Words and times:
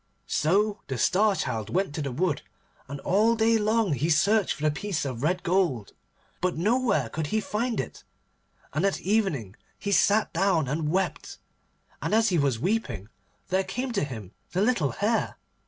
So 0.25 0.81
the 0.87 0.97
Star 0.97 1.35
Child 1.35 1.69
went 1.69 1.93
to 1.93 2.01
the 2.01 2.11
wood, 2.11 2.41
and 2.87 2.99
all 3.01 3.35
day 3.35 3.59
long 3.59 3.93
he 3.93 4.09
searched 4.09 4.55
for 4.55 4.63
the 4.63 4.71
piece 4.71 5.05
of 5.05 5.21
red 5.21 5.43
gold, 5.43 5.93
but 6.41 6.57
nowhere 6.57 7.07
could 7.07 7.27
he 7.27 7.39
find 7.39 7.79
it. 7.79 8.03
And 8.73 8.83
at 8.83 8.99
evening 8.99 9.55
he 9.77 9.91
sat 9.91 10.29
him 10.35 10.41
down 10.41 10.67
and 10.67 10.89
wept, 10.89 11.37
and 12.01 12.15
as 12.15 12.29
he 12.29 12.39
was 12.39 12.57
weeping 12.57 13.09
there 13.49 13.63
came 13.63 13.91
to 13.91 14.03
him 14.03 14.31
the 14.53 14.61
little 14.63 14.89
Hare. 14.89 15.37